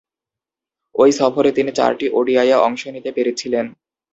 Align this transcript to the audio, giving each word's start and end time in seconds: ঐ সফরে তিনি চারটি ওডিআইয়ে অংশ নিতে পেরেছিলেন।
ঐ 0.95 1.05
সফরে 1.19 1.49
তিনি 1.51 1.71
চারটি 1.71 2.05
ওডিআইয়ে 2.17 2.57
অংশ 2.67 2.81
নিতে 2.87 3.09
পেরেছিলেন। 3.15 3.65